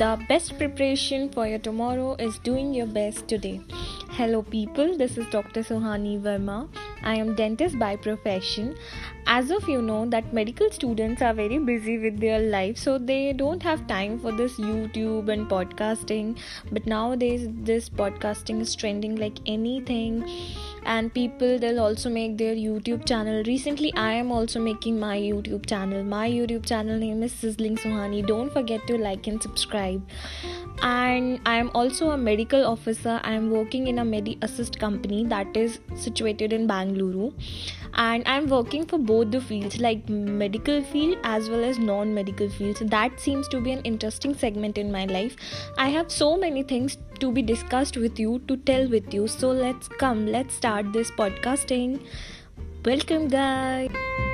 The 0.00 0.18
best 0.30 0.56
preparation 0.56 1.28
for 1.28 1.46
your 1.46 1.58
tomorrow 1.58 2.14
is 2.14 2.38
doing 2.38 2.72
your 2.72 2.86
best 2.86 3.28
today. 3.28 3.60
Hello, 4.12 4.40
people. 4.40 4.96
This 4.96 5.18
is 5.18 5.26
Dr. 5.26 5.60
Sohani 5.60 6.18
Verma. 6.18 6.70
I 7.02 7.16
am 7.16 7.34
dentist 7.34 7.78
by 7.78 7.96
profession. 7.96 8.76
As 9.26 9.50
of 9.50 9.68
you 9.68 9.80
know, 9.80 10.06
that 10.06 10.32
medical 10.32 10.70
students 10.70 11.22
are 11.22 11.32
very 11.32 11.58
busy 11.58 11.98
with 11.98 12.18
their 12.20 12.40
life, 12.40 12.76
so 12.76 12.98
they 12.98 13.32
don't 13.32 13.62
have 13.62 13.86
time 13.86 14.18
for 14.18 14.32
this 14.32 14.56
YouTube 14.56 15.28
and 15.28 15.48
podcasting. 15.48 16.38
But 16.72 16.86
nowadays, 16.86 17.46
this 17.70 17.88
podcasting 17.88 18.60
is 18.60 18.74
trending 18.74 19.16
like 19.16 19.38
anything. 19.46 20.24
And 20.84 21.12
people 21.12 21.58
they'll 21.58 21.80
also 21.80 22.08
make 22.08 22.38
their 22.38 22.54
youtube 22.54 23.06
channel. 23.06 23.42
Recently 23.44 23.92
i 23.94 24.12
am 24.12 24.32
also 24.32 24.60
making 24.60 24.98
my 24.98 25.18
youtube 25.18 25.66
channel. 25.66 26.02
My 26.02 26.28
youtube 26.28 26.64
channel 26.64 26.98
name 26.98 27.22
is 27.22 27.32
sizzling 27.32 27.76
sohani 27.76 28.26
don't 28.26 28.52
forget 28.52 28.86
to 28.86 28.96
like 28.96 29.26
and 29.26 29.42
subscribe. 29.42 30.02
And 30.82 31.40
i 31.44 31.56
am 31.56 31.70
also 31.74 32.10
a 32.12 32.16
medical 32.16 32.64
officer. 32.64 33.20
I 33.22 33.32
am 33.32 33.50
working 33.50 33.88
in 33.88 33.98
a 33.98 34.04
medi 34.04 34.38
assist 34.40 34.78
company 34.78 35.24
that 35.26 35.56
is 35.56 35.80
situated 35.94 36.54
in 36.54 36.66
bangalore 36.90 37.32
and 37.94 38.26
i'm 38.26 38.46
working 38.48 38.86
for 38.86 38.98
both 38.98 39.30
the 39.30 39.40
fields 39.40 39.80
like 39.80 40.08
medical 40.08 40.82
field 40.84 41.16
as 41.24 41.48
well 41.48 41.64
as 41.64 41.78
non-medical 41.78 42.48
fields 42.48 42.80
that 42.86 43.20
seems 43.20 43.48
to 43.48 43.60
be 43.60 43.72
an 43.72 43.80
interesting 43.82 44.34
segment 44.34 44.78
in 44.78 44.90
my 44.92 45.04
life. 45.04 45.36
I 45.78 45.88
have 45.88 46.10
so 46.10 46.36
many 46.36 46.62
things 46.62 46.96
to 47.18 47.32
be 47.32 47.42
discussed 47.42 47.96
with 47.96 48.18
you 48.18 48.40
to 48.48 48.56
tell 48.56 48.88
with 48.88 49.12
you. 49.12 49.28
So 49.28 49.50
let's 49.50 49.88
come 49.88 50.26
let's 50.26 50.54
start 50.54 50.92
this 50.92 51.10
podcasting 51.10 52.00
welcome 52.84 53.28
guys 53.28 54.29